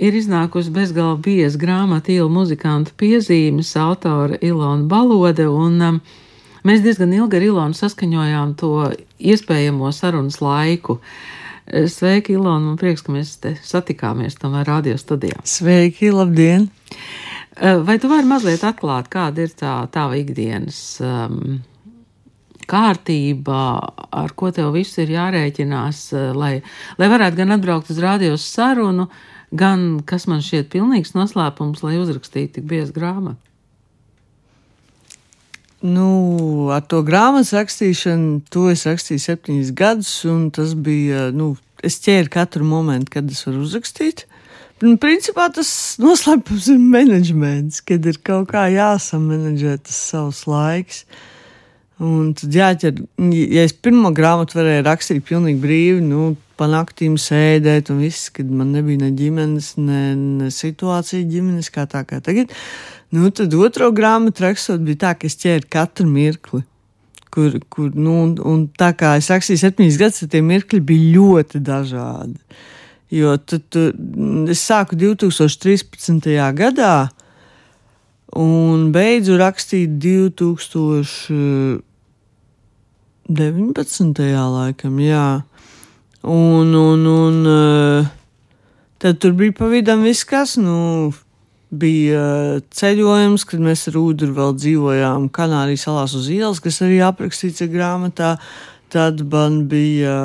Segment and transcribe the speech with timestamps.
[0.00, 6.00] ir iznākusi bezgalā bieza grāmata Ilu muzikantu piezīmes autora Ilona Balode, un um,
[6.66, 8.72] mēs diezgan ilgi ar Ilonu saskaņojām to
[9.18, 11.00] iespējamo sarunas laiku.
[11.70, 15.38] Sveiki, Ilona, man prieks, ka mēs te satikāmies tomēr radio studijā.
[15.46, 16.70] Sveiki, labdien!
[17.60, 21.58] Vai tu vari mazliet atklāt, kāda ir tā tava ikdienas um,
[22.70, 23.60] kārtība,
[24.16, 26.00] ar ko tev viss ir jārēķinās,
[26.38, 26.54] lai,
[26.98, 31.98] lai varētu gan atbraukt uz radios sarunu, uh, gan, kas man šķiet pilnīgs noslēpums, lai
[32.00, 33.40] uzrakstītu tik biezu grāmatu?
[35.80, 41.96] Nu, ar to grāmatas rakstīšanu, to es rakstīju septiņus gadus, un tas bija, nu, es
[42.04, 44.26] ķēru katru momentu, kad es varu uzrakstīt.
[44.84, 51.06] Un, principā tas noslēpums ir menedžments, kad ir kaut kā jāsamanedžē tas savs laiks.
[52.00, 53.02] Un tad jāķer,
[53.36, 58.48] ja es pirmo grāmatu varēju rakstīt pilnīgi brīvi, nu, pa naktīm sēdēt, un viss, kad
[58.48, 62.52] man nebija ne ģimenes, ne, ne situācija ģimenes kā tā kā tagad.
[63.12, 66.62] Nu, tad otro grāmatu rakstot bija tā, ka es ķēru katru mirkli.
[67.30, 71.60] Kur, kur, nu, un, un tā kā es rakstīju septiņus gadus, tie mirkļi bija ļoti
[71.68, 72.40] dažādi.
[73.12, 76.32] Jo tad, tad es sāku 2013.
[76.56, 76.94] gadā
[78.38, 79.98] un beidzu rakstīt
[83.30, 84.26] 2019.
[84.50, 85.42] laikam, jā.
[86.26, 88.08] Un, un, un uh,
[88.98, 91.12] tad tur bija pavisam viss, kas nu,
[91.70, 97.62] bija ceļojums, kad mēs ar Udru vēl dzīvojām Kanārijas salās uz ielas, kas arī aprakstīts
[97.70, 98.36] grāmatā.
[98.90, 100.16] Tad man bija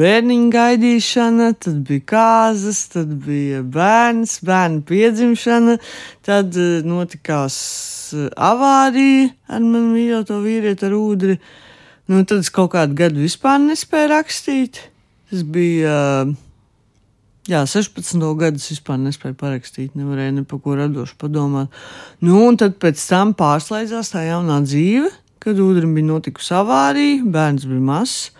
[0.00, 5.76] bērniņa gaidīšana, tad bija kārtas, tad bija bērns, bērnu piedzimšana,
[6.24, 6.56] tad
[6.88, 7.58] notikās
[8.32, 11.38] avārija ar manu mīļoto vīrieti, ar ūdeni.
[12.10, 14.80] Nu, tad es kaut kādu gadu vispār nespēju rakstīt.
[15.30, 15.94] Tas bija.
[17.44, 18.22] Jā, 16.
[18.40, 21.72] gadus vispār nespēju parakstīt, nevarēju ne par ko radošu padomāt.
[22.24, 25.10] Nu, un tad pēc tam pārslēdzās tā jaunā dzīve,
[25.44, 28.30] kad ūdeni bija notikusi avārija, bērns bija mazs.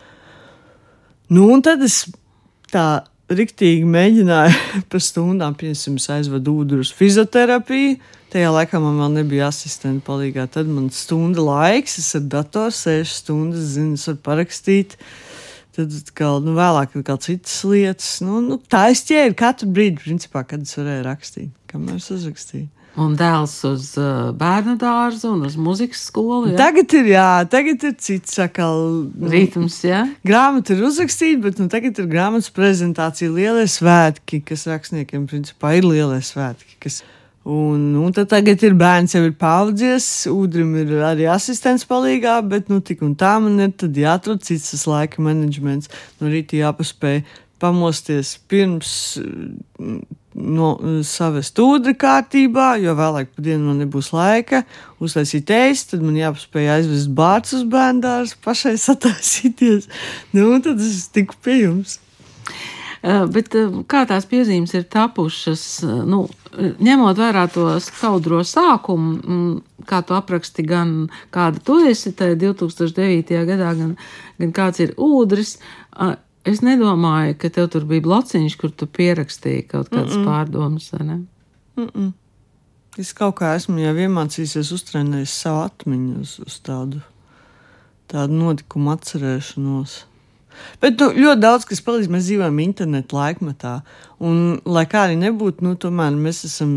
[1.29, 2.07] Nu, un tad es
[2.73, 4.57] tā riktīgi mēģināju
[4.93, 7.99] par stundām, piemēram, aizvadu ūdeni uz fizioterapiju.
[8.35, 10.49] Tajā laikā man vēl nebija asistenta palīgā.
[10.51, 14.97] Tad man stunda laiks, es ar datoru sēžu stundas, zinu, es varu parakstīt.
[15.77, 18.17] Tad kā, nu, vēlāk ir kaut citas lietas.
[18.27, 22.67] Nu, nu, tā es ķēru katru brīdi, principā, kad es varēju rakstīt, kamēr es uzrakstīju.
[23.07, 26.53] Un dēls uz uh, bērnu dārzu un uz muzikas skolu.
[26.53, 26.59] Jā?
[26.59, 28.85] Tagad ir, jā, tagad ir cits sakal.
[29.15, 30.05] Nu, Rītums, jā.
[30.27, 35.87] Grāmata ir uzrakstīta, bet nu, tagad ir grāmatas prezentācija lielie svētki, kas rakstniekiem principā ir
[35.87, 36.79] lielie svētki.
[36.83, 37.05] Kas
[37.45, 42.71] Un, un tad tagad ir bērns, jau ir paudzies, Udrim ir arī asistents palīgā, bet
[42.73, 45.93] nu tik un tā man ir jāatrod cits tas laika menedžments.
[46.23, 47.21] No rīta jāpaspēj
[47.61, 48.95] pamosties pirms
[50.35, 50.71] no
[51.07, 54.65] savas stūra kārtībā, jo vēlāk pa dienu man nebūs laika
[55.05, 59.91] uztaisīt ēst, tad man jāpaspēj aizvest bārts uz bērndārs, pašai sataisīties.
[60.33, 61.99] Nu, un tad es tiku pie jums.
[63.05, 66.23] Uh, bet uh, kā tās piezīmes ir tapušas, uh, nu,
[66.57, 70.95] ņemot vērā to skaudro sākumu, mm, kā tu apraksti gan
[71.35, 73.43] kāda tu esi tajā 2009.
[73.51, 73.91] gadā, gan,
[74.41, 75.59] gan kāds ir ūdris,
[76.49, 80.31] es nedomāju, ka tev tur bija blociņš, kur tu pierakstīji kaut kādas mm -mm.
[80.31, 80.93] pārdomas?
[80.97, 81.27] Mm
[81.77, 82.13] -mm.
[82.99, 87.01] Es kaut kā esmu jau iemācījies uztrenēt savu atmiņu uz, uz tādu,
[88.09, 90.05] tādu notikumu atcerēšanos.
[90.83, 92.11] Bet nu, ļoti daudz kas palīdz.
[92.13, 93.77] Mēs dzīvojam internetu laikmetā.
[94.25, 96.75] Un, lai kā arī nebūtu, nu, tomēr mēs esam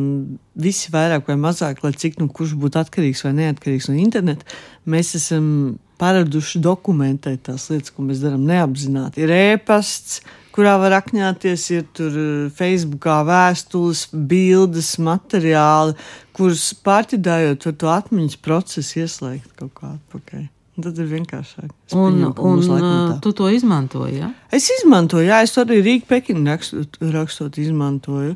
[0.57, 4.47] visi vairāk vai mazāk, lai cik nu kurš būtu atkarīgs vai neatkarīgs no interneta,
[4.89, 9.23] mēs esam paraduši dokumentēt tās lietas, ko mēs darām neapzināti.
[9.23, 10.19] Ir ēpasts,
[10.55, 12.27] kurā var akņāties, ir tur eh,
[12.57, 15.97] Facebookā vēstules, bildes, materiāli,
[16.37, 20.47] kurus pārķidājot, var to atmiņas procesu ieslēgt kaut kā atpakaļ.
[20.77, 21.71] Tad ir vienkāršāk.
[21.89, 24.19] Es un pieņem, un tu to izmantoji?
[24.19, 24.29] Ja?
[24.53, 28.35] Es izmantoju, jā, es to arī Rīgā, Pekinu rakstot, rakstot izmantoju.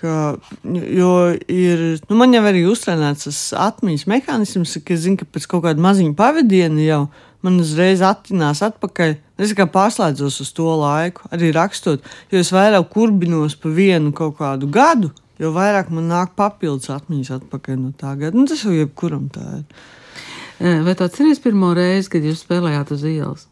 [0.00, 1.10] Ka, jo
[1.52, 5.66] ir, nu, man jau arī uztrenēts tas atmiņas mehānisms, ka es zinu, ka pēc kaut
[5.66, 7.02] kāda maziņa pavadiena jau
[7.44, 9.18] man uzreiz attinās atpakaļ.
[9.40, 14.38] Es kā pārslēdzos uz to laiku, arī rakstot, jo es vairāk kurbinos pa vienu kaut
[14.40, 18.32] kādu gadu, jo vairāk man nāk papildus atmiņas atpakaļ no tā gada.
[18.36, 19.88] Nu, tas jau jebkuram tā ir.
[20.60, 23.46] Vai tu atceries pirmo reizi, kad jūs spēlējāt uz ielas?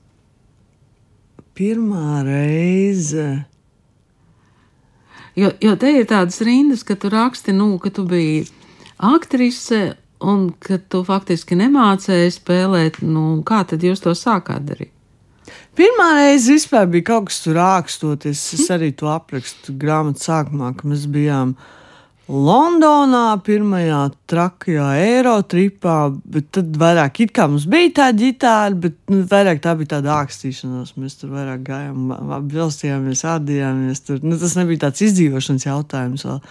[1.57, 3.29] Pirmā reize.
[5.39, 8.45] Jo, jo te ir tādas rindas, ka tu raksti, nu, ka tu biji
[9.09, 13.01] aktrise un ka tu faktiski nemācēji spēlēt.
[13.07, 14.93] Nu, kā tad jūs to sākāt darīt?
[15.79, 18.41] Pirmā reize vispār bija kaut kas tur rākstoties.
[18.59, 21.55] Es arī to aprakstu grāmatā sākumā, kad mēs bijām
[22.29, 25.97] Londonā, pirmajā trakajā Eirotripā,
[26.29, 30.19] bet tad vairāk it kā mums bija tā ģitāra, bet nu, vairāk tā bija tāda
[30.19, 30.93] ākstīšanās.
[31.01, 34.05] Mēs tur vairāk gājām, apbilstījāmies, ādījāmies.
[34.05, 34.21] Tur.
[34.21, 36.45] Nu, tas nebija tāds izdzīvošanas jautājums vēl.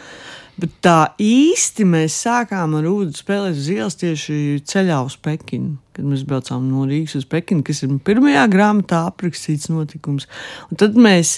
[0.57, 5.75] Bet tā īsti mēs sākām ar ūdeni spēlēt uz ielas tieši ceļā uz Pekinu.
[5.93, 10.25] Kad mēs braucām no Rīgas uz Pekinu, kas ir pirmajā grāmatā aprakstīts notikums.
[10.71, 11.37] Un tad mēs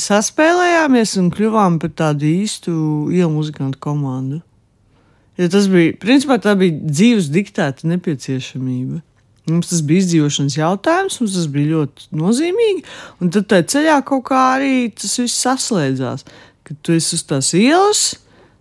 [0.00, 2.72] saspēlējāmies un kļuvām par tādu īstu
[3.14, 4.42] ielu muzikantu komandu.
[5.38, 9.02] Ja tas bija, principā tā bija dzīves diktēta nepieciešamība.
[9.48, 12.82] Mums tas bija izdzīvošanas jautājums, mums tas bija ļoti nozīmīgi.
[13.22, 16.26] Un tad tajā ceļā kaut kā arī tas viss saslēdzās.
[16.68, 18.10] Kad tu esi uz tās ielas,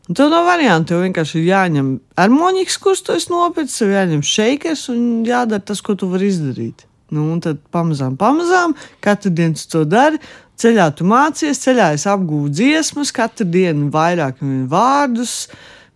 [0.08, 0.94] Un tev nav variantu.
[0.94, 5.82] Tev vienkārši ir jāņem harmonikas, kurus tu esi nopircis, tev jāņem šeikers un jādara tas,
[5.84, 6.86] ko tu vari izdarīt.
[7.12, 10.20] Nu, un tad pamazām, pamazām, katru dienu to dari.
[10.58, 14.40] Ceļā tu mācies, ceļā es apgūstu dziesmas, katru dienu vairāk
[14.72, 15.36] vārdus,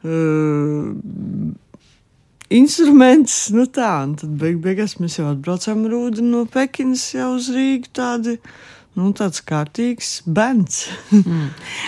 [0.06, 0.92] uh,
[2.54, 3.40] instrumentus.
[3.56, 7.50] Nu tā, un tad beig beigās mēs jau atbraucām ar ūdeni no Pekinas jau uz
[7.56, 8.38] Rīgu tādi
[9.00, 10.84] nu, tāds kārtīgs bērns.
[11.18, 11.46] mm.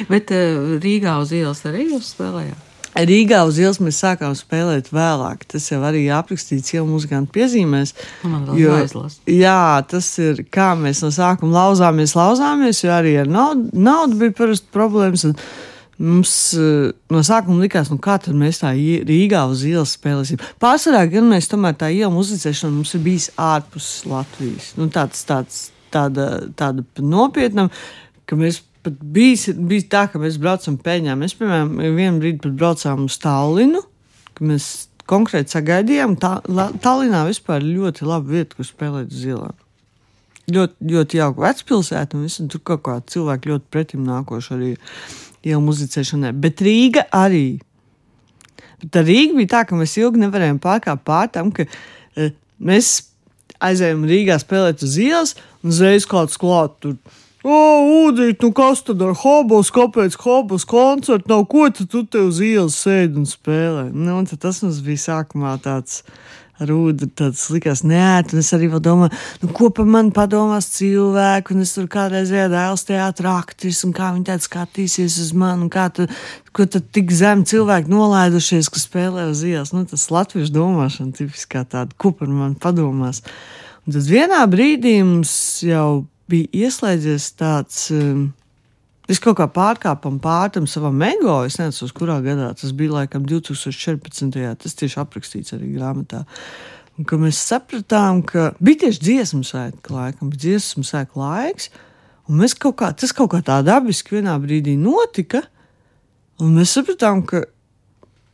[0.10, 2.73] Bet uh, Rīgā uz ielas arī jūs spēlējāt?
[2.94, 5.48] Rīgā uz ielas mēs sākām spēlēt vēlāk.
[5.50, 7.96] Tas jau arī aprakstīts jau muzikantu piezīmēs.
[8.28, 8.78] Nu, jo,
[9.30, 14.38] jā, tas ir kā mēs no sākuma lauzāmies, lauzāmies, jo arī ar naudu, naudu bija
[14.44, 15.28] parasti problēmas.
[16.04, 20.42] Mums uh, no sākuma likās, nu kā tad mēs tā Rīgā uz ielas spēlēsim.
[20.62, 24.74] Pārsvarā gan mēs tomēr tā iela muzicēšana mums ir bijis ārpus Latvijas.
[24.80, 27.70] Nu, tāds, tāds tāda, tāda nopietna,
[28.30, 31.16] ka mēs pat bija, bija tā, ka mēs braucam peļņā.
[31.20, 33.84] Mēs, piemēram, vienu brīdi pat braucām uz Tallinu,
[34.38, 34.70] ka mēs
[35.10, 36.16] konkrēti sagaidījām.
[36.22, 36.38] Tā,
[36.84, 39.60] Tallinā vispār ļoti laba vieta, kur spēlēt uz ielām.
[40.54, 44.74] Ļoti, ļoti jauka vecpilsēta, un visur tur kaut kā cilvēki ļoti pretim nākoši arī
[45.48, 46.34] jau muzicēšanai.
[46.44, 47.62] Bet Rīga arī.
[48.84, 52.92] Bet Rīga bija tā, ka mēs ilgi nevarējām pārkāpt pār tam, ka uh, mēs
[53.64, 56.98] aizējām Rīgā spēlēt uz ielas, un uzreiz kāds klāt tur.
[57.44, 57.56] O,
[58.08, 62.38] Udīt, nu kas tad ar hobos, kāpēc hobos koncertu nav, ko tu, tu te uz
[62.40, 63.90] ielas sēdi un spēlē?
[63.92, 66.06] Nu, un tas mums bija sākumā tāds
[66.64, 69.12] rūda, tāds likās neēt, un es arī domāju,
[69.42, 74.14] nu, ko par mani padomās cilvēki, un es tur kādreiz dēls teātrā aktris, un kā
[74.16, 76.08] viņi tādi skatīsies uz mani, un kā tu,
[76.56, 79.76] ko tad tik zem cilvēki nolaidušies, ka spēlē uz ielas.
[79.76, 83.20] Nu, tas latviešu domāšana tipiskā tāda, ko par mani padomās.
[83.84, 85.36] Un tad vienā brīdī mums
[85.68, 87.86] jau bija ieslēdzies tāds.
[87.94, 88.32] Um,
[89.12, 91.42] Es kaut kā pārkāpam pārtam savam ego.
[91.44, 93.02] Es nezinu, kurā gadā tas bija.
[93.02, 94.38] Laikam 2014.
[94.64, 96.22] Tas tieši aprakstīts arī grāmatā.
[96.96, 101.68] Un, mēs sapratām, ka bija tieši dziesmu sēkla, laikam, bija dziesmu sēkla laiks.
[102.30, 105.42] Un mēs kaut kā, tas kaut kā tā dabiski vienā brīdī notika.
[106.40, 107.44] Un mēs sapratām, ka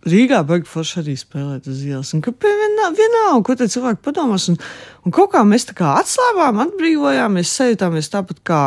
[0.08, 2.14] Rīgā beigas forši arī spēlēt uz ielas.
[2.16, 2.62] Un kāpēc
[2.96, 4.48] vienalga, ko te cilvēki padomās?
[4.52, 4.56] Un,
[5.04, 8.62] un kaut kā mēs tā kā atslābām, atbrīvojāmies, sajūtāmies tāpat kā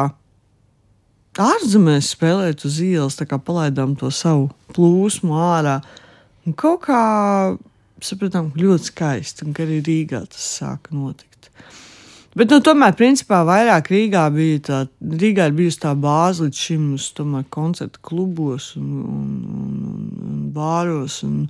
[1.40, 5.80] ārzemēs spēlēt uz ielas, tā kā palaidām to savu plūsmu ārā.
[6.44, 7.02] Un kaut kā
[8.04, 11.32] sapratām, ka ļoti skaisti, un arī Rīgā tas sāka notikt.
[12.32, 16.86] Bet, nu, tomēr, principā, vairāk Rīgā bija tā, Rīgā ir bijusi tā bāze līdz šim
[16.96, 20.21] uz tomēr, koncertu klubos un, un, un
[20.54, 21.46] bāros un,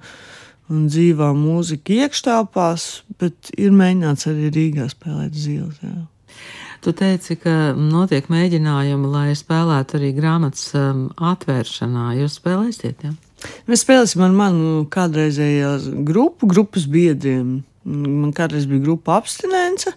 [0.73, 2.87] un dzīvā mūzika iekštāpās,
[3.23, 5.83] bet ir mēģināts arī Rīgā spēlēt ielas.
[5.83, 5.99] Jā.
[6.83, 12.09] Tu teici, ka notiek mēģinājumi, lai spēlētu arī grāmatas um, atvēršanā.
[12.19, 13.13] Jūs spēlēsiet, jā?
[13.13, 13.19] Ja?
[13.71, 17.61] Mēs spēlēsim ar manu kādreizējo grupu, grupas biedriem.
[17.87, 19.91] Man kādreiz bija grupa abstinence.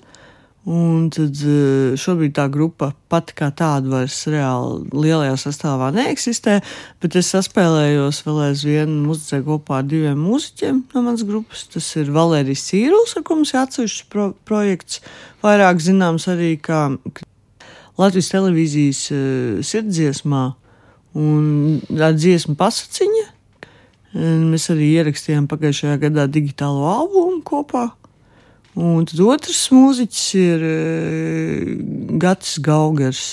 [0.66, 6.56] Un tad eh, šobrīd tā grupa pati kā tāda vairs reāli lielajā sastāvā neeksistē,
[7.04, 11.68] bet es saspēlējos vēl aizvien muzicēju kopā ar diviem mūziķiem no manas grupas.
[11.70, 15.04] Tas ir Valērijas Cīruls, ar ko mums ir atsevišķs pro projekts,
[15.46, 16.88] vairāk zināms arī kā
[18.02, 20.48] Latvijas televīzijas uh, sirdziesmā
[21.16, 23.28] un dziesmu pasaciņa.
[24.16, 27.90] Mēs arī ierakstījām pagājušajā gadā digitālo albumu kopā.
[28.76, 31.76] Un tad otrs mūziķis ir uh,
[32.20, 33.26] Gatis Gaugers.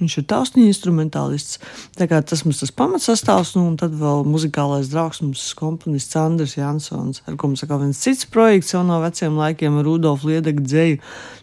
[0.00, 1.58] Viņš ir tausni instrumentālists.
[1.96, 6.56] Tā kā tas mums tas pamatsastāvs, nu, un tad vēl muzikālais draugs mums komponists Andris
[6.56, 10.64] Jansons, ar ko mums atkal viens cits projekts jau no veciem laikiem ar Rudolfu Liedegu
[10.64, 11.02] dzēju.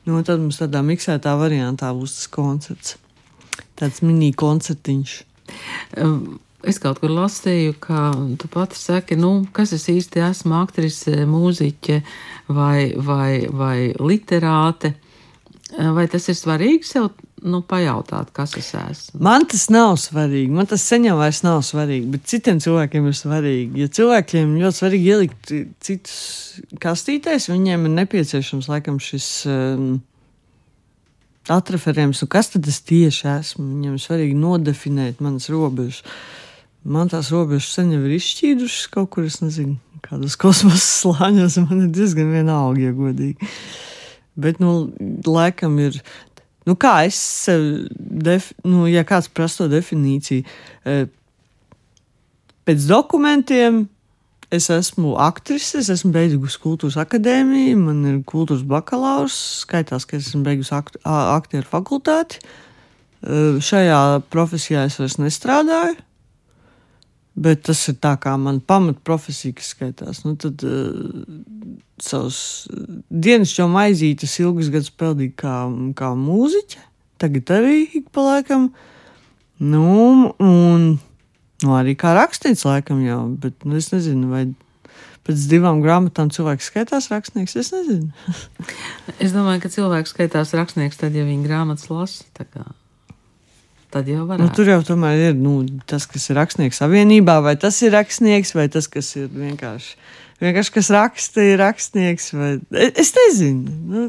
[0.10, 2.98] Nu, tad mums tādā miksētā variantā būs tas koncerts.
[3.78, 5.22] Tāds mini koncertiņš.
[6.02, 6.38] Um.
[6.68, 8.10] Es kaut kur lasīju, ka
[8.42, 12.02] tu pati saki, nu, kas es īsti esmu, aktrise, mūziķe
[12.52, 14.98] vai, vai, vai literāte.
[15.68, 17.10] Vai tas ir svarīgi sev
[17.44, 19.20] nu, pajautāt, kas es esmu?
[19.24, 20.52] Man tas nav svarīgi.
[20.56, 23.84] Man tas sen jau vairs nav svarīgi, bet citiem cilvēkiem ir svarīgi.
[23.84, 26.18] Ja cilvēkiem ļoti svarīgi ielikt citus
[26.84, 29.30] kastītēs, viņiem ir nepieciešams laikam šis.
[29.52, 29.90] Um,
[31.48, 33.64] Atreferējums, nu kas tad es tieši esmu?
[33.70, 36.02] Viņam ir svarīgi nodefinēt manas robežas.
[36.86, 41.60] Man tās robežas sen jau ir izšķīdušas kaut kur, es nezinu, kādos kosmosa slāņos.
[41.66, 43.52] Man ir diezgan vienalga, ja godīgi.
[44.38, 44.92] Bet, nu,
[45.26, 45.98] laikam ir.
[46.68, 47.62] Nu, kā es sev,
[47.98, 50.44] def, nu, ja kāds prasa to definīciju,
[50.84, 51.06] e,
[52.68, 53.86] pēc dokumentiem
[54.52, 60.28] es esmu aktrise, es esmu beigusi kultūras akadēmiju, man ir kultūras bakalaurs, skaitās, ka es
[60.28, 62.44] esmu beigusi akt, aktieru fakultāti.
[62.44, 65.96] E, šajā profesijā es vairs nestrādāju.
[67.38, 70.24] Bet tas ir tā kā mana pamatprofesija, kas skaitās.
[70.25, 71.12] Nu, tad uh,
[72.01, 72.39] savus
[73.10, 75.58] dienas jau maizītes ilgus gadus peldīju kā,
[75.98, 76.82] kā mūziķe.
[77.22, 78.72] Tagad arī ik pa laikam.
[79.58, 80.88] Nu, un
[81.63, 84.44] nu, arī kā rakstīts laikam jau, bet nu, es nezinu, vai
[85.27, 87.58] pēc divām grāmatām cilvēks skaitās rakstnieks.
[87.60, 88.10] Es nezinu.
[89.24, 92.25] es domāju, ka cilvēks skaitās rakstnieks tad, ja viņa grāmatas lasa
[93.94, 94.41] tad jau var.
[94.41, 98.53] Nu, tur jau tomēr ir nu, tas, kas ir rakstnieks savienībā, vai tas ir rakstnieks,
[98.58, 99.98] vai tas, kas ir vienkārši.
[100.38, 102.29] Vienkārši kas raksta, ir rakstnieks.
[102.38, 102.51] Vai...
[102.94, 103.74] Es nezinu.
[103.89, 104.03] Nu.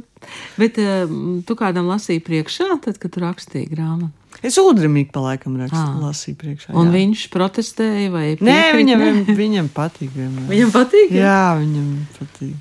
[0.61, 1.09] Bet uh,
[1.49, 4.13] tu kādam lasīji priekšā, tad, kad tu rakstīji grāmatu?
[4.45, 5.97] Es ūdrumīgi pa laikam rakstu, ah.
[6.05, 6.75] lasīju priekšā.
[6.77, 6.95] Un jā.
[6.99, 8.45] viņš protestēja vai piekrīt?
[8.47, 9.37] Nē, viņam, ne?
[9.41, 10.13] viņam patīk.
[10.15, 10.47] Vienmēr.
[10.53, 11.15] Viņam patīk?
[11.17, 12.55] Jā, jā viņam patīk.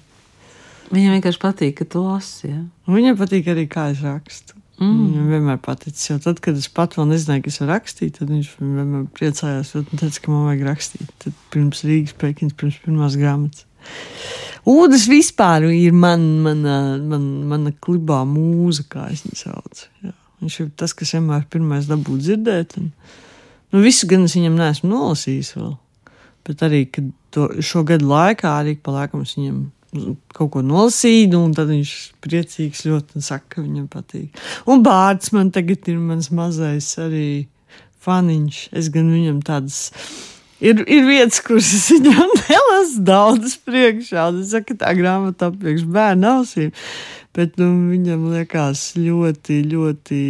[0.88, 2.48] Viņam vienkārši patīk, ka tu lasi.
[2.50, 2.62] Ja?
[2.88, 4.57] Viņam patīk arī, kā es rakstu.
[4.78, 4.98] Mm.
[5.08, 6.10] Viņam vienmēr paticis.
[6.12, 9.88] Jo tad, kad es pat vēl nezināju, kas ir rakstīt, tad viņš vienmēr priecājās un
[9.90, 11.14] teica, ka man vajag rakstīt.
[11.24, 13.66] Tad pirms Rīgas pēkins, pirms pirmās grāmatas.
[14.68, 19.88] Ūdens vispār ir man, mana, man, mana klibā mūza, kā es viņu saucu.
[20.04, 20.14] Jā.
[20.44, 22.78] Viņš ir tas, kas vienmēr pirmais dabū dzirdēt.
[22.82, 22.92] Un,
[23.74, 25.74] nu, visu gan es viņam neesmu nolasījis vēl.
[26.48, 29.64] Bet arī, kad to, šo gadu laikā arī pa laikam es viņam
[30.36, 34.42] kaut ko nolasīju, un tad viņš priecīgs ļoti un saka, ka viņam patīk.
[34.70, 37.48] Un bārds man tagad ir mans mazais arī
[38.04, 38.64] faniņš.
[38.78, 39.92] Es gan viņam tādas.
[40.58, 44.30] Ir, ir vietas, kuras es viņam nelasu daudzas priekšā.
[44.42, 46.74] Es saku, tā grāmata apriekš bērnu ausīm.
[47.38, 50.22] Bet nu, viņam liekas ļoti, ļoti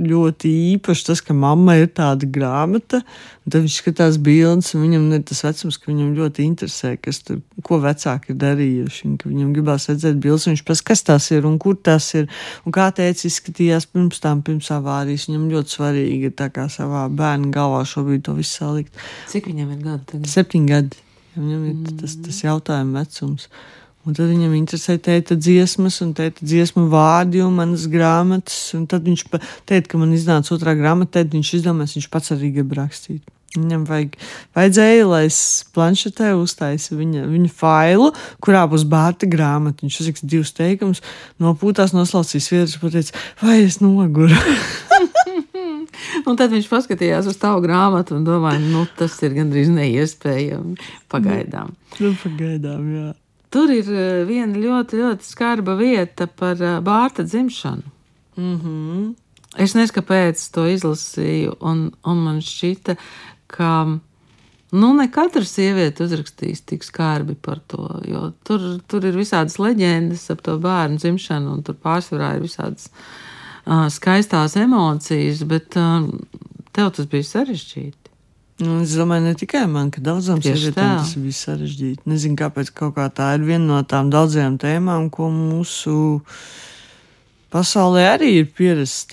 [0.00, 2.98] ļoti īpaši tas, ka mamma ir tāda grāmata,
[3.44, 7.20] un tad viņš skatās bildes, un viņam ir tas vecums, ka viņam ļoti interesē, kas
[7.22, 11.04] tur, ko vecāki ir darījuši, un ka viņam gribās redzēt bildes, un viņš pēc kas
[11.06, 12.26] tas ir, un kur tas ir,
[12.66, 17.06] un kā teica izskatījās pirms tam, pirms avārijas, viņam ļoti svarīgi ir tā kā savā
[17.14, 19.06] bērna galvā šobrīd to visu salikt.
[19.30, 20.30] Cik viņam ir gadi tagad?
[20.34, 21.02] Septiņi gadi.
[21.34, 21.96] Viņam ir mm.
[22.02, 23.48] tas, tas jautājuma vecums.
[24.04, 28.58] Un tad viņam interesē tēta dziesmas, un tēta dziesmu vārdi un manas grāmatas.
[28.76, 29.22] Un tad viņš
[29.64, 33.22] teica, ka man iznāca otrā grāmata, tad viņš izdomās, viņš pats arī grib rakstīt.
[33.54, 34.16] Viņam vajag,
[34.58, 35.38] vajadzēja, lai es
[35.76, 38.10] planšetē uztaisītu viņa, viņa failu,
[38.42, 39.86] kurā būs bērta grāmata.
[39.86, 41.00] Viņš uzrakst divus teikumus,
[41.42, 44.34] nopūtās, noslaucīs vietas, pateica, vai es noguru.
[46.28, 50.74] un tad viņš paskatījās uz tavu grāmatu un domāja, nu, tas ir gandrīz neiespējami
[51.12, 51.76] pagaidām.
[52.00, 53.12] Nu, pagaidām, jā.
[53.54, 57.92] Tur ir eh, viena ļoti, ļoti skarba vieta par eh, bārta dzimšanu.
[58.36, 59.14] Mm -hmm.
[59.56, 62.96] Es nezinu, kāpēc to izlasīju, un, un man šķita,
[63.46, 63.68] ka
[64.72, 67.86] nu, ne katra sieviete uzrakstīs tik skarbi par to.
[68.42, 73.86] Tur, tur ir visādas leģendas ap to bērnu dzimšanu, un tur pārsvarā ir visādas uh,
[73.86, 76.10] skaistās emocijas, bet uh,
[76.72, 78.13] tev tas bija sarežģīti.
[78.62, 82.04] Nu, es domāju, ne tikai man, ka daudzām sievietēm tas bija sarežģīti.
[82.06, 85.96] Nezinu, kāpēc kaut kā tā ir viena no tām daudzajām tēmām, ko mūsu
[87.54, 89.10] pasaulē arī ir pierasts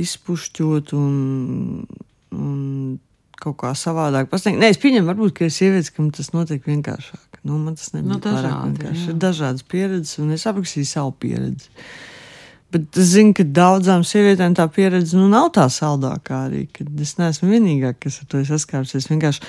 [0.00, 1.14] izpušķot un,
[2.32, 2.56] un
[3.40, 4.60] kaut kā savādāk pasniegt.
[4.60, 7.40] Nē, es pieņemu, varbūt, ka ir sievietes, kam tas notiek vienkāršāk.
[7.44, 9.04] Nu, man tas nebija nu, pārāk vienkārši.
[9.06, 9.12] Jā.
[9.12, 11.70] Ir dažādas pieredzes, un es aprakstīju savu pieredzi.
[12.70, 16.66] Bet es zinu, ka daudzām sievietēm tā pieredze nu, nav tā saldākā arī.
[17.02, 19.08] Es neesmu vienīgā, kas ar to saskārusies.
[19.10, 19.42] Vienkārši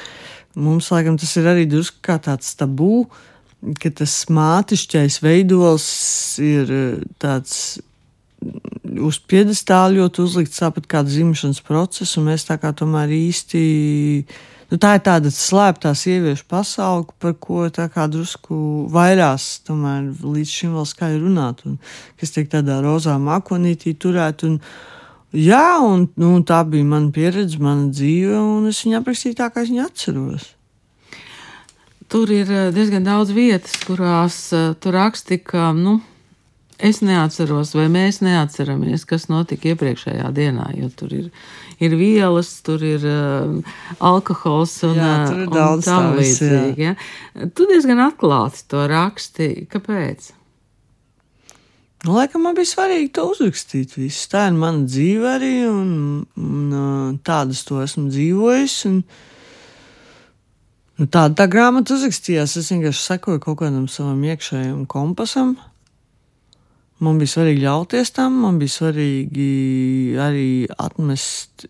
[0.62, 3.06] mums, laikam, tas ir arī drusku kā tāds tabū,
[3.78, 5.88] ka tas mātišķais veidols
[6.42, 7.80] ir eh, tāds
[9.06, 13.62] uz piedestāla ļoti uzlikts tāpat kā dzimšanas process, un mēs tā kā tomēr īsti
[14.72, 20.88] Nu, tā ir tāda slēptā sieviešu pasaule, par ko drusku vairās, tomēr līdz šim vēl
[20.88, 21.76] skaļi runāt, un
[22.16, 24.46] kas tiek tādā rozā mākonītī turēt.
[24.48, 24.62] Un,
[25.36, 29.66] jā, un nu, tā bija mana pieredze, mana dzīve, un es viņu aprakstīju tā, kā
[29.66, 30.48] es viņu atceros.
[32.12, 36.00] Tur ir eh, diezgan daudz vietas, kurās uh, tu raksti, ka, nu,
[36.82, 41.30] es neatceros, vai mēs neatceramies, kas notika iepriekšējā dienā, jo tur ir,
[41.84, 43.74] ir vielas, tur ir uh,
[44.12, 46.90] alkohols un, Jā, tur ir uh, un daudz tam līdzīgi.
[46.90, 46.96] Ja?
[47.56, 49.50] Tu diezgan atklāti to raksti.
[49.72, 50.32] Kāpēc?
[52.02, 53.94] Nu, laikam man bija svarīgi to uzrakstīt.
[54.00, 54.26] Visu.
[54.32, 55.92] Tā ir mana dzīve arī, un,
[56.42, 58.78] un uh, tādas to esmu dzīvojis.
[58.90, 59.04] Un,
[60.98, 62.58] nu, tāda tā grāmata uzrakstījās.
[62.58, 65.60] Es vienkārši sekoju kaut kādam savam iekšējam kompasam.
[67.02, 69.50] Man bija svarīgi ļauties tam, man bija svarīgi
[70.22, 71.66] arī atmest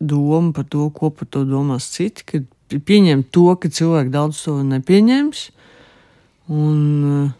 [0.00, 4.58] domu par to, ko par to domās citi, kad pieņemt to, ka cilvēki daudz to
[4.66, 5.42] nepieņems.
[6.52, 6.78] Un,
[7.08, 7.34] uh,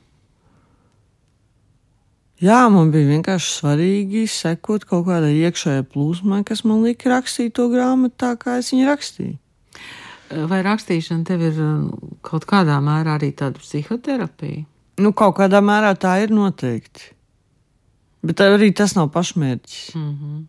[2.36, 7.70] Jā, man bija vienkārši svarīgi sekot kaut kādai iekšējai plūsmai, kas man lika rakstīt to
[7.72, 9.36] grāmatu tā, kā es viņu rakstīju.
[10.50, 11.86] Vai rakstīšana tev ir uh,
[12.26, 14.66] kaut kādā mērā arī tāda psihoterapija?
[15.00, 17.15] Nu, kaut kādā mērā tā ir noteikti.
[18.26, 19.94] Bet arī tas nav pašmērķis.
[19.94, 20.44] Mm -hmm.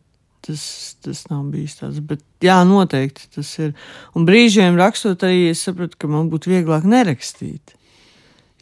[0.47, 1.99] Tas, tas nav bijis tāds.
[1.99, 3.73] Bet, jā, noteikti tas ir.
[4.15, 7.75] Un brīžiem rakstot, arī es sapratu, ka man būtu vieglāk nerakstīt.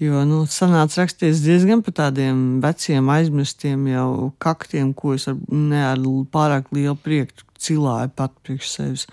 [0.01, 5.85] Jo, nu, sanāca rakstīties diezgan par tādiem veciem, aizmirstiem jau kaktiem, ko es ar, ne
[5.87, 6.01] ar
[6.33, 9.07] pārāk lielu prieku cilāju pat priekš sevis.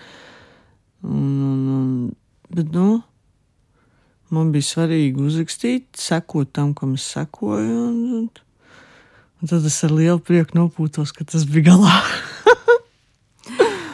[1.02, 1.86] Un, un, un,
[2.50, 3.02] bet, nu,
[4.34, 7.78] man bija svarīgi uzrakstīt, sekot tam, kam es sekoju.
[7.88, 8.28] Un, un,
[9.42, 11.96] un tad es ar lielu prieku nopūtos, ka tas bija galā.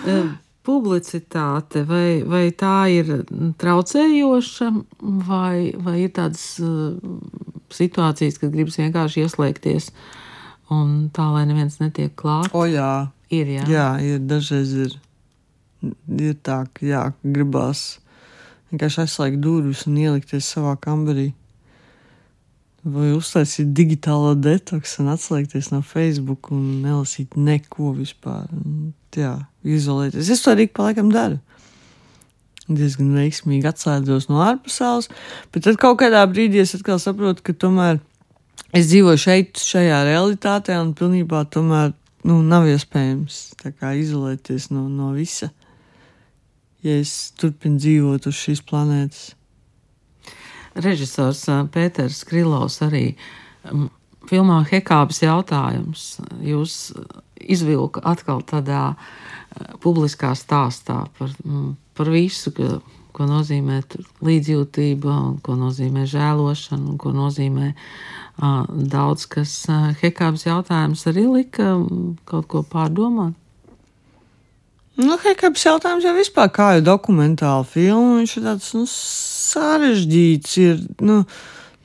[0.08, 0.28] Eh,
[0.64, 3.10] Publicitāte, vai, vai tā ir
[3.60, 4.68] traucējoša,
[5.26, 6.94] vai, vai ir tādas uh,
[7.74, 9.90] situācijas, kad gribas vienkārši ieslēgties
[10.72, 12.48] un tā, lai neviens netiek klāt?
[12.56, 13.64] O, jā, Ir, jā.
[13.68, 14.94] jā, ir dažreiz ir,
[16.16, 17.98] ir tā, ka jā, gribās
[18.70, 21.34] vienkārši aizslēgt durvis un ielikties savā kambarī.
[22.86, 28.46] Vai uztaisīt digitālo detoksu un atslēgties no Facebook un nelasīt neko vispār.
[28.54, 29.34] Un, jā,
[29.66, 30.30] izolēties.
[30.30, 31.40] Es to arī pa laikam daru.
[32.68, 35.08] Diezgan veiksmīgi atslēdzos no ārpasaules,
[35.54, 37.98] bet tad kaut kādā brīdī es atkal saprotu, ka tomēr
[38.76, 41.94] es dzīvoju šeit, šajā realitātē, un pilnībā tomēr
[42.28, 43.40] nu, nav iespējams
[43.80, 45.48] kā izolēties no, no visa,
[46.84, 49.24] ja es turpinu dzīvot uz šīs planētas.
[50.78, 53.04] Režisors ā, Pēters Krilovs arī
[53.68, 53.88] mm,
[54.30, 56.92] filmā Hekābas jautājums jūs
[57.38, 58.94] izvilka atkal tādā ā,
[59.82, 62.78] publiskā stāstā par, mm, par visu, ka,
[63.16, 63.80] ko nozīmē
[64.22, 69.56] līdzjūtība, un ko nozīmē žēlošana, un ko nozīmē ā, daudz kas.
[70.02, 73.34] Hekābas jautājums arī lika mm, kaut ko pārdomāt.
[74.98, 80.80] Nu, Hekabs jautājums jau vispār kā jau dokumentāla filma, viņš ir tāds, nu, sarežģīts, ir,
[81.06, 81.20] nu,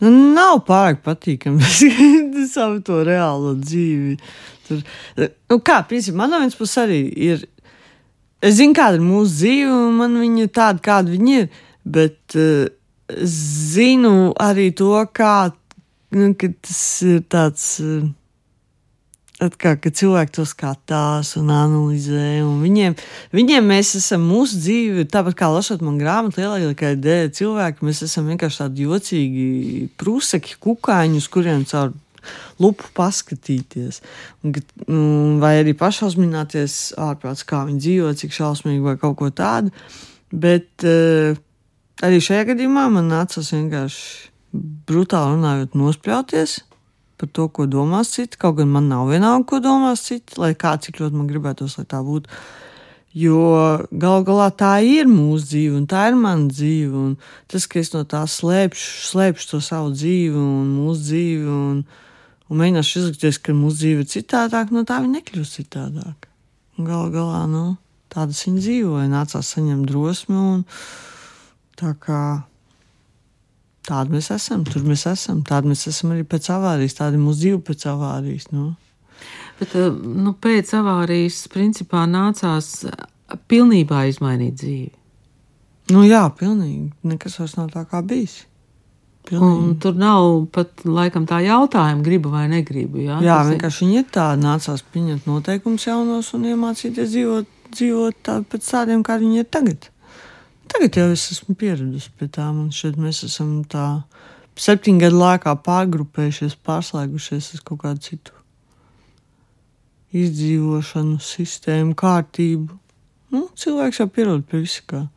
[0.01, 1.61] nu nav pārāk patīkami
[2.55, 4.15] savu to reālo dzīvi.
[4.65, 4.81] Tur,
[5.21, 7.45] nu, kā, principā, man no vienas puses arī ir,
[8.41, 11.47] es zinu, kāda ir mūsu dzīve, un man viņa ir tāda, kāda viņa ir,
[11.85, 12.65] bet uh,
[13.29, 15.35] zinu arī to, kā,
[16.17, 17.69] nu, ka tas ir tāds.
[17.83, 18.09] Uh,
[19.43, 22.95] Atkal, ka cilvēki to skatās un analizē, un viņiem,
[23.35, 28.29] viņiem mēs esam mūsu dzīve, tāpat kā lasot man grāmatu, lielākā dēļ cilvēki, mēs esam
[28.31, 29.47] vienkārši tādi jocīgi
[29.99, 31.91] prūseki, kukaiņi, uz kuriem caur
[32.61, 33.99] lupu paskatīties.
[34.45, 39.73] Un, vai arī pašausmināties ārprāts, kā viņi dzīvo, cik šausmīgi vai kaut ko tādu.
[40.33, 41.35] Bet uh,
[42.05, 44.29] arī šajā gadījumā man nācās vienkārši
[44.87, 46.61] brutāli runājot, nospļauties
[47.19, 48.39] par to, ko domās citi.
[48.41, 51.87] Kaut gan man nav vienalga, ko domās citi, lai kā cik ļoti man gribētos, lai
[51.89, 52.31] tā būtu.
[53.13, 53.41] Jo
[53.93, 56.93] gal galā tā ir mūsu dzīve, un tā ir mana dzīve.
[56.97, 57.11] Un
[57.51, 61.83] tas, ka es no tā slēpšu, slēpšu to savu dzīvi un mūsu dzīvi, un,
[62.49, 66.29] un mēģināšu izlikties, ka mūsu dzīve ir citādāka, no tā viņa nekļūst citādāk.
[66.79, 67.75] Un gal galā, nu,
[68.13, 70.65] tādas viņa dzīvoja, nācās saņemt drosmi, un
[71.77, 72.23] tā kā
[73.87, 77.43] tādi mēs esam, tur mēs esam, tādi mēs esam arī pēc avārijas, tāda ir mūsu
[77.43, 78.49] dzīve pēc avārijas.
[78.53, 78.71] Nu.
[79.59, 84.91] Bet ā, nu, pēc avārijas principā nācās ā, pilnībā izmainīt dzīvi.
[85.91, 86.93] Nu, jā, pilnīgi.
[87.07, 88.43] Nekas vairs nav tā kā bijis.
[89.23, 92.99] Tur nav pat laikam tā jautājuma, gribu vai negribu.
[93.05, 98.41] Jā, Jā, vienkārši viņi ir tādi, nācās pieņemt noteikumus jaunos un iemācīties dzīvot, dzīvot tā,
[98.51, 99.87] pēc tādiem, kā viņi ir tagad.
[100.73, 103.85] Tagad jau es esmu pieradusi pie tām, un šeit mēs esam tā
[104.59, 108.39] septiņu gadu laikā pārgrupējušies, pārslēgušies uz kaut kādu citu
[110.13, 112.77] izdzīvošanu, sistēmu, kārtību.
[113.33, 115.07] Nu, cilvēks jau pierod pie visu kā.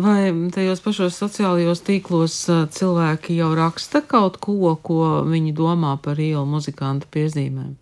[0.00, 2.38] Vai tajos pašos sociālajos tīklos
[2.72, 7.74] cilvēki jau raksta kaut ko, ko viņi domā par ielu muzikantu piezīmēm?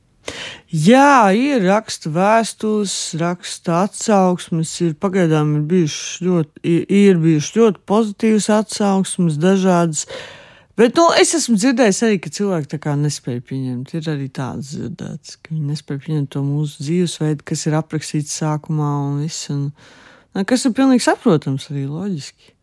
[0.71, 8.47] Jā, ir raksta vēstules, raksta atsauksmes, ir pagaidām ir bijušas ļoti, ir, bijušas ļoti pozitīvas
[8.61, 10.05] atsauksmes, dažādas.
[10.79, 13.91] Bet nu, es esmu dzirdējis arī, ka cilvēki tā kā nespēja pieņemt.
[13.99, 18.93] Ir arī tāds dzirdēts, ka viņi nespēja pieņemt to mūsu dzīvesveidu, kas ir aprakstīts sākumā
[19.09, 19.51] un viss.
[19.53, 19.67] Un,
[20.49, 22.55] kas ir pilnīgi saprotams, arī loģiski.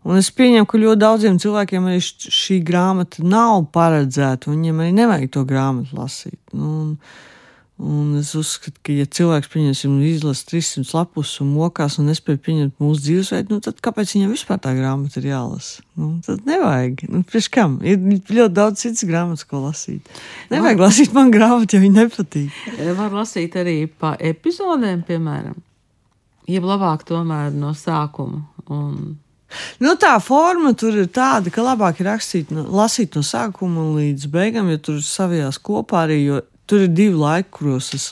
[0.00, 5.34] Un es pieņemu, ka ļoti daudziem cilvēkiem arī šī grāmata nav paredzēta, viņiem arī nevajag
[5.34, 6.38] to grāmatu lasīt.
[6.56, 6.94] Nu, un,
[7.84, 12.80] un es uzskatu, ka, ja cilvēks pieņemsim izlasa 300 lapus un mokās un nespēj pieņemt
[12.80, 15.84] mūsu dzīvesveidu, nu, tad kāpēc viņam vispār tā grāmata ir jālasa?
[16.00, 17.04] Nu, tad nevajag.
[17.12, 17.78] Nu, Priekš kam?
[17.84, 20.08] Ir ļoti daudz citas grāmatas, ko lasīt.
[20.48, 20.88] Nevajag Var...
[20.88, 22.60] lasīt man grāmatu, ja viņa nepatīk.
[23.04, 25.60] Var lasīt arī pa epizodēm, piemēram.
[26.48, 28.46] Jeb labāk tomēr no sākuma.
[28.72, 29.18] Un
[29.82, 34.28] Nu, tā forma tur ir tāda, ka labāk ir rakstīt, no, lasīt no sākuma līdz
[34.30, 38.06] beigām, ja tur savijās kopā arī, jo tur ir divi laiki, kuros es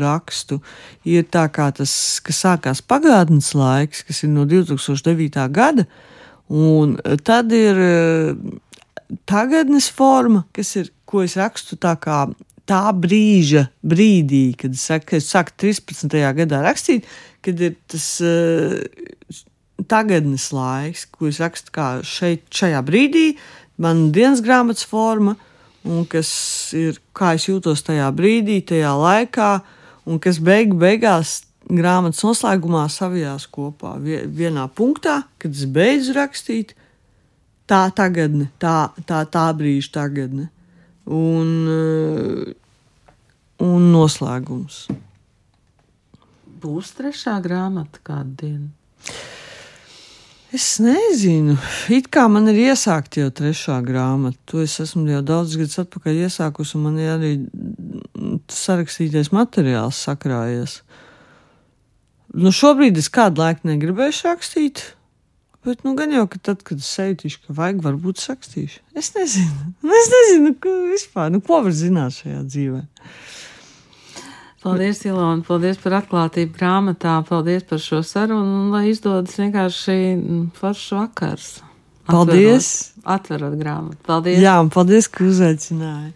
[0.00, 0.62] rakstu.
[1.04, 1.92] Ir tā kā tas,
[2.24, 5.44] kas sākās pagātnes laiks, kas ir no 2009.
[5.52, 5.84] gada,
[6.48, 8.32] un tad ir eh,
[9.28, 12.24] tagadnes forma, kas ir, ko es rakstu tā kā
[12.68, 16.16] tā brīža brīdī, kad es saku, ka es sāku 13.
[16.38, 17.08] gadā rakstīt,
[17.42, 18.78] kad ir tas uh,
[19.88, 23.26] tagadnes laiks, ko es rakstu kā šeit, šajā brīdī,
[23.82, 25.36] man dienas grāmatas forma,
[25.84, 26.30] un kas
[26.76, 29.50] ir, kā es jūtos tajā brīdī, tajā laikā,
[30.06, 36.74] un kas beig, beigās grāmatas noslēgumā savijās kopā vienā punktā, kad es beidzu rakstīt,
[37.70, 40.50] tā tagadne, tā, tā, tā brīža tagadne.
[41.02, 41.48] Un,
[43.62, 44.84] un noslēgums.
[46.62, 48.68] Būs trešā grāmata kādu dienu.
[50.52, 51.54] Es nezinu,
[51.88, 54.36] it kā man ir iesākta jau trešā grāmata.
[54.52, 57.30] To es esmu jau daudz gadus atpakaļ iesākusi, un man ir arī
[58.52, 60.82] sarakstītais materiāls sakrājies.
[62.36, 64.84] Nu, šobrīd es kādu laiku negribēju rakstīt,
[65.64, 68.84] bet nu, gan jau, ka tad, kad es sejtīšu, ka vajag, varbūt sakstīšu.
[68.92, 72.84] Es nezinu, es nezinu, ko vispār, nu, ko var zināt šajā dzīvē.
[74.62, 79.96] Paldies, Ilona, paldies par atklātību grāmatā, paldies par šo sarunu, un lai izdodas vienkārši
[80.54, 81.48] foršs vakars.
[82.06, 82.68] Paldies!
[83.02, 83.98] Atverot, atverot grāmatu.
[84.06, 84.38] Paldies!
[84.42, 86.12] Jā, un paldies, ka uzaicināji!